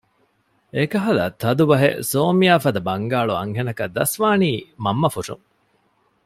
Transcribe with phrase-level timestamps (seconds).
[0.75, 4.51] އެކަހަލަ ތަދު ބަހެއް ސޯމްޔާ ފަދަ ބަންގާޅު އަންހެނަކަށް ދަސްވާނީ
[4.83, 5.45] މަންމަ ފުށުން